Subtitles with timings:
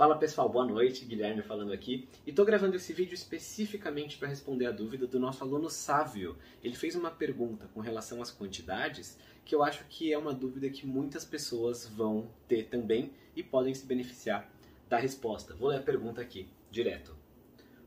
[0.00, 2.08] Fala pessoal, boa noite, Guilherme falando aqui.
[2.26, 6.38] E estou gravando esse vídeo especificamente para responder a dúvida do nosso aluno Sávio.
[6.64, 10.70] Ele fez uma pergunta com relação às quantidades que eu acho que é uma dúvida
[10.70, 14.50] que muitas pessoas vão ter também e podem se beneficiar
[14.88, 15.54] da resposta.
[15.54, 17.14] Vou ler a pergunta aqui, direto.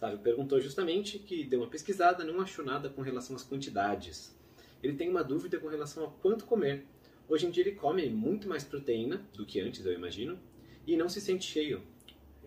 [0.00, 4.34] Sávio perguntou justamente que deu uma pesquisada, não achou nada com relação às quantidades.
[4.82, 6.86] Ele tem uma dúvida com relação a quanto comer.
[7.28, 10.40] Hoje em dia ele come muito mais proteína do que antes, eu imagino,
[10.86, 11.82] e não se sente cheio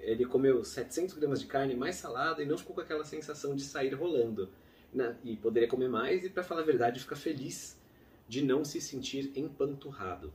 [0.02, 3.64] ele comeu 700 gramas de carne mais salada e não ficou com aquela sensação de
[3.64, 4.50] sair rolando.
[4.94, 5.16] Né?
[5.24, 7.80] E poderia comer mais e, para falar a verdade, ficar feliz
[8.28, 10.34] de não se sentir empanturrado.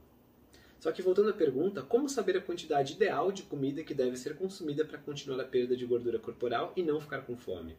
[0.78, 4.36] Só que voltando à pergunta, como saber a quantidade ideal de comida que deve ser
[4.36, 7.77] consumida para continuar a perda de gordura corporal e não ficar com fome?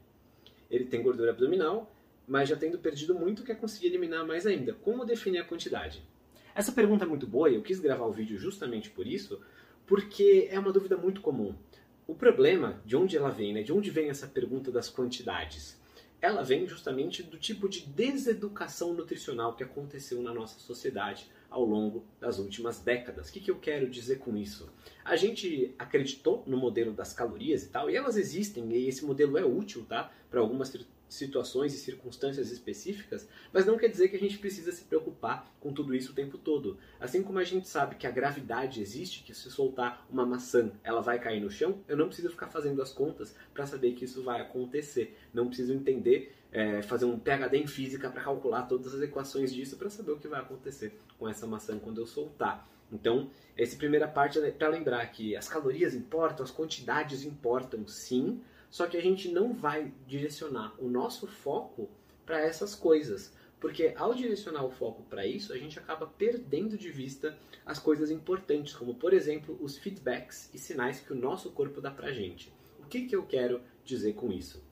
[0.70, 1.92] Ele tem gordura abdominal,
[2.28, 4.74] mas já tendo perdido muito, quer conseguir eliminar mais ainda.
[4.74, 6.04] Como definir a quantidade?
[6.54, 9.40] Essa pergunta é muito boa e eu quis gravar o vídeo justamente por isso,
[9.88, 11.56] porque é uma dúvida muito comum.
[12.06, 13.64] O problema, de onde ela vem, né?
[13.64, 15.82] de onde vem essa pergunta das quantidades?
[16.22, 22.04] Ela vem justamente do tipo de deseducação nutricional que aconteceu na nossa sociedade ao longo
[22.20, 23.30] das últimas décadas.
[23.30, 24.70] O que, que eu quero dizer com isso?
[25.06, 29.38] A gente acreditou no modelo das calorias e tal, e elas existem, e esse modelo
[29.38, 30.12] é útil tá?
[30.30, 30.70] para algumas
[31.10, 35.72] situações e circunstâncias específicas, mas não quer dizer que a gente precisa se preocupar com
[35.72, 36.78] tudo isso o tempo todo.
[37.00, 41.02] Assim como a gente sabe que a gravidade existe, que se soltar uma maçã ela
[41.02, 44.24] vai cair no chão, eu não preciso ficar fazendo as contas para saber que isso
[44.24, 45.18] vai acontecer.
[45.34, 49.78] Não preciso entender, é, fazer um PhD em física para calcular todas as equações disso
[49.78, 52.68] para saber o que vai acontecer com essa maçã quando eu soltar.
[52.92, 58.42] Então, essa primeira parte é para lembrar que as calorias importam, as quantidades importam sim,
[58.78, 61.90] só que a gente não vai direcionar o nosso foco
[62.24, 63.34] para essas coisas.
[63.60, 68.12] Porque ao direcionar o foco para isso, a gente acaba perdendo de vista as coisas
[68.12, 72.54] importantes, como por exemplo os feedbacks e sinais que o nosso corpo dá para gente.
[72.80, 74.64] O que, que eu quero dizer com isso?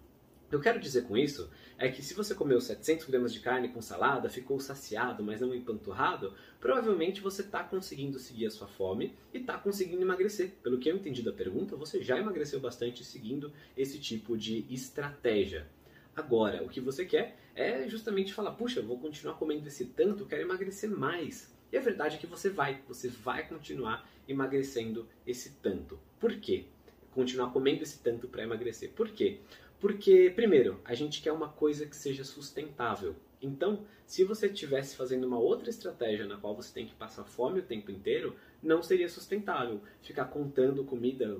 [0.52, 3.82] Eu quero dizer com isso é que se você comeu 700 gramas de carne com
[3.82, 9.40] salada, ficou saciado, mas não empanturrado, provavelmente você está conseguindo seguir a sua fome e
[9.40, 10.52] está conseguindo emagrecer.
[10.62, 15.68] Pelo que eu entendi da pergunta, você já emagreceu bastante seguindo esse tipo de estratégia.
[16.16, 20.44] Agora, o que você quer é justamente falar: puxa, vou continuar comendo esse tanto, quero
[20.44, 21.54] emagrecer mais.
[21.72, 26.00] E a verdade é que você vai, você vai continuar emagrecendo esse tanto.
[26.20, 26.66] Por quê?
[27.12, 28.92] Continuar comendo esse tanto para emagrecer.
[28.92, 29.40] Por quê?
[29.80, 33.16] Porque, primeiro, a gente quer uma coisa que seja sustentável.
[33.42, 37.60] Então, se você estivesse fazendo uma outra estratégia na qual você tem que passar fome
[37.60, 39.82] o tempo inteiro, não seria sustentável.
[40.02, 41.38] Ficar contando comida,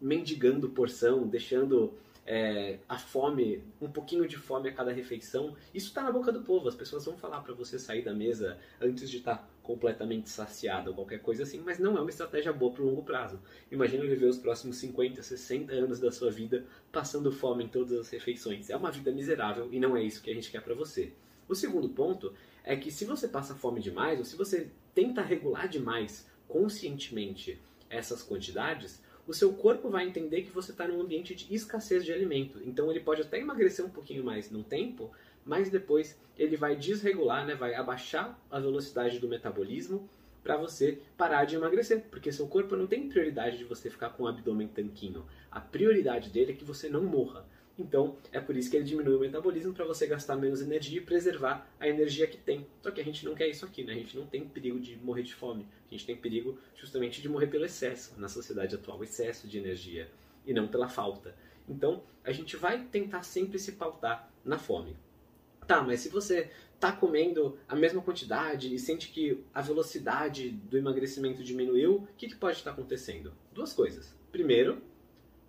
[0.00, 1.94] mendigando porção, deixando
[2.26, 6.42] é, a fome, um pouquinho de fome a cada refeição, isso está na boca do
[6.42, 6.68] povo.
[6.68, 10.90] As pessoas vão falar para você sair da mesa antes de estar tá completamente saciado
[10.90, 13.40] ou qualquer coisa assim, mas não é uma estratégia boa para o longo prazo.
[13.70, 18.08] Imagina viver os próximos 50, 60 anos da sua vida passando fome em todas as
[18.08, 18.70] refeições.
[18.70, 21.12] É uma vida miserável e não é isso que a gente quer para você.
[21.48, 22.32] O segundo ponto
[22.62, 27.60] é que se você passa fome demais ou se você tenta regular demais conscientemente
[27.90, 32.12] essas quantidades, o seu corpo vai entender que você está num ambiente de escassez de
[32.12, 32.60] alimento.
[32.64, 35.10] Então ele pode até emagrecer um pouquinho mais num tempo,
[35.46, 40.08] mas depois ele vai desregular, né, vai abaixar a velocidade do metabolismo
[40.42, 44.24] para você parar de emagrecer, porque seu corpo não tem prioridade de você ficar com
[44.24, 45.24] o abdômen tanquinho.
[45.50, 47.44] A prioridade dele é que você não morra.
[47.78, 51.00] Então, é por isso que ele diminui o metabolismo para você gastar menos energia e
[51.00, 52.66] preservar a energia que tem.
[52.80, 53.92] Só que a gente não quer isso aqui, né?
[53.92, 55.66] A gente não tem perigo de morrer de fome.
[55.88, 60.08] A gente tem perigo justamente de morrer pelo excesso na sociedade atual, excesso de energia
[60.46, 61.34] e não pela falta.
[61.68, 64.96] Então, a gente vai tentar sempre se pautar na fome.
[65.66, 70.76] Tá, mas se você está comendo a mesma quantidade e sente que a velocidade do
[70.76, 73.32] emagrecimento diminuiu, o que, que pode estar acontecendo?
[73.52, 74.14] Duas coisas.
[74.30, 74.82] Primeiro,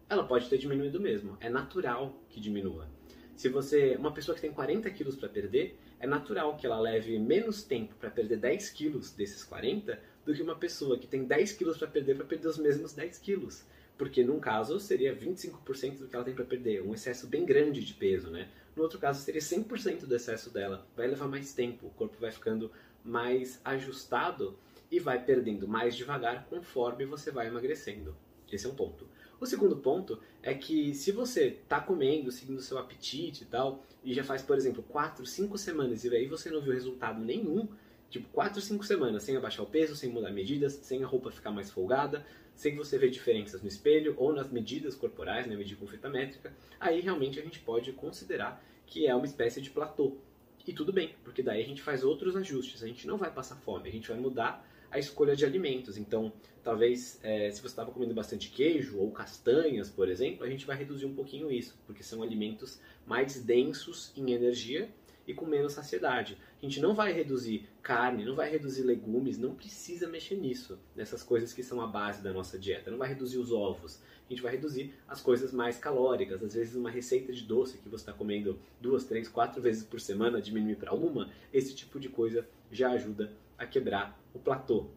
[0.10, 1.38] ela pode ter diminuído mesmo.
[1.40, 2.90] É natural que diminua.
[3.36, 7.20] Se você, uma pessoa que tem 40 quilos para perder, é natural que ela leve
[7.20, 11.52] menos tempo para perder 10 quilos desses 40 do que uma pessoa que tem 10
[11.54, 13.64] quilos para perder para perder os mesmos 10 quilos.
[13.98, 17.84] Porque num caso seria 25% do que ela tem para perder, um excesso bem grande
[17.84, 18.48] de peso, né?
[18.76, 20.86] No outro caso seria 100% do excesso dela.
[20.96, 22.72] Vai levar mais tempo, o corpo vai ficando
[23.04, 24.58] mais ajustado
[24.92, 28.16] e vai perdendo mais devagar conforme você vai emagrecendo.
[28.52, 29.08] Esse é um ponto.
[29.40, 34.14] O segundo ponto é que se você está comendo, seguindo seu apetite e tal, e
[34.14, 37.68] já faz, por exemplo, 4, 5 semanas e aí você não viu resultado nenhum,
[38.10, 41.52] tipo 4, 5 semanas sem abaixar o peso, sem mudar medidas, sem a roupa ficar
[41.52, 42.26] mais folgada,
[42.58, 46.52] sem você ver diferenças no espelho ou nas medidas corporais, né, medir com fita métrica,
[46.80, 50.18] aí realmente a gente pode considerar que é uma espécie de platô.
[50.66, 53.56] E tudo bem, porque daí a gente faz outros ajustes, a gente não vai passar
[53.58, 55.98] fome, a gente vai mudar a escolha de alimentos.
[55.98, 56.34] Então,
[56.64, 60.76] talvez é, se você estava comendo bastante queijo ou castanhas, por exemplo, a gente vai
[60.76, 64.90] reduzir um pouquinho isso, porque são alimentos mais densos em energia
[65.28, 66.38] e com menos saciedade.
[66.62, 71.24] A gente não vai reduzir carne, não vai reduzir legumes, não precisa mexer nisso, nessas
[71.24, 72.92] coisas que são a base da nossa dieta.
[72.92, 76.44] Não vai reduzir os ovos, a gente vai reduzir as coisas mais calóricas.
[76.44, 80.02] Às vezes, uma receita de doce que você está comendo duas, três, quatro vezes por
[80.02, 84.88] semana, diminuir para uma, esse tipo de coisa já ajuda a quebrar o platô.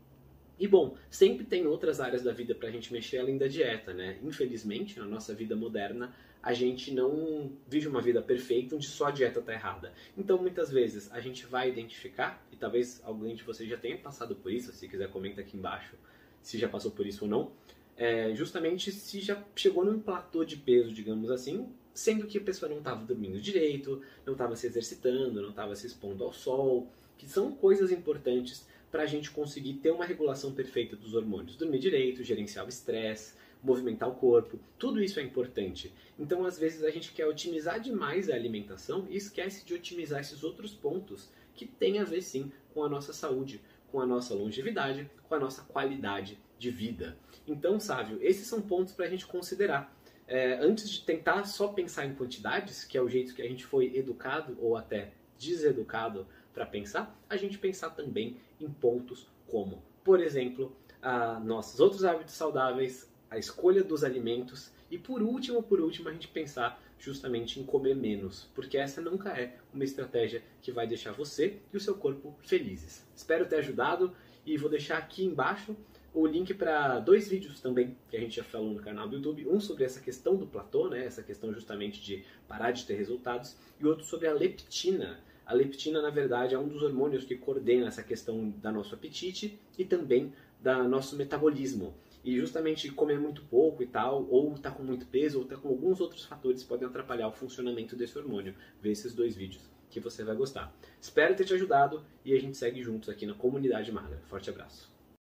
[0.60, 3.94] E bom, sempre tem outras áreas da vida para a gente mexer além da dieta,
[3.94, 4.18] né?
[4.22, 9.10] Infelizmente, na nossa vida moderna, a gente não vive uma vida perfeita onde só a
[9.10, 9.90] dieta está errada.
[10.18, 14.36] Então, muitas vezes, a gente vai identificar, e talvez alguém de vocês já tenha passado
[14.36, 15.96] por isso, se quiser comenta aqui embaixo
[16.42, 17.52] se já passou por isso ou não,
[17.96, 22.70] é, justamente se já chegou num platô de peso, digamos assim, sendo que a pessoa
[22.70, 27.28] não estava dormindo direito, não estava se exercitando, não estava se expondo ao sol, que
[27.28, 31.56] são coisas importantes para a gente conseguir ter uma regulação perfeita dos hormônios.
[31.56, 35.92] Dormir direito, gerenciar o estresse, movimentar o corpo, tudo isso é importante.
[36.18, 40.42] Então, às vezes, a gente quer otimizar demais a alimentação e esquece de otimizar esses
[40.42, 43.60] outros pontos que têm a ver sim com a nossa saúde,
[43.90, 47.16] com a nossa longevidade, com a nossa qualidade de vida.
[47.46, 49.94] Então, Sávio, esses são pontos para a gente considerar.
[50.26, 53.66] É, antes de tentar só pensar em quantidades, que é o jeito que a gente
[53.66, 60.20] foi educado ou até deseducado para pensar, a gente pensar também em pontos como, por
[60.20, 66.08] exemplo, a nossos outros hábitos saudáveis, a escolha dos alimentos e por último, por último,
[66.08, 70.86] a gente pensar justamente em comer menos, porque essa nunca é uma estratégia que vai
[70.86, 73.06] deixar você e o seu corpo felizes.
[73.14, 74.14] Espero ter ajudado
[74.44, 75.76] e vou deixar aqui embaixo
[76.12, 79.48] o link para dois vídeos também que a gente já falou no canal do YouTube,
[79.48, 83.56] um sobre essa questão do platô, né, essa questão justamente de parar de ter resultados,
[83.78, 85.20] e outro sobre a leptina.
[85.50, 89.58] A leptina, na verdade, é um dos hormônios que coordena essa questão da nosso apetite
[89.76, 90.32] e também
[90.62, 91.92] da nosso metabolismo.
[92.24, 95.66] E justamente comer muito pouco e tal, ou tá com muito peso, ou tá com
[95.66, 98.54] alguns outros fatores podem atrapalhar o funcionamento desse hormônio.
[98.80, 100.72] Vê esses dois vídeos que você vai gostar.
[101.00, 104.22] Espero ter te ajudado e a gente segue juntos aqui na Comunidade Magra.
[104.28, 104.89] Forte abraço.